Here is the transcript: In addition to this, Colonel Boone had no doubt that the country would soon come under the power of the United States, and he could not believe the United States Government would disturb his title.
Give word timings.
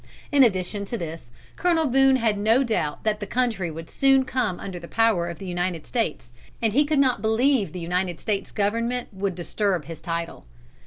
In 0.31 0.41
addition 0.43 0.83
to 0.85 0.97
this, 0.97 1.29
Colonel 1.55 1.85
Boone 1.85 2.15
had 2.15 2.35
no 2.35 2.63
doubt 2.63 3.03
that 3.03 3.19
the 3.19 3.27
country 3.27 3.69
would 3.69 3.87
soon 3.87 4.25
come 4.25 4.59
under 4.59 4.79
the 4.79 4.87
power 4.87 5.27
of 5.27 5.37
the 5.37 5.45
United 5.45 5.85
States, 5.85 6.31
and 6.59 6.73
he 6.73 6.85
could 6.85 6.97
not 6.97 7.21
believe 7.21 7.71
the 7.71 7.79
United 7.79 8.19
States 8.19 8.49
Government 8.49 9.13
would 9.13 9.35
disturb 9.35 9.85
his 9.85 10.01
title. 10.01 10.45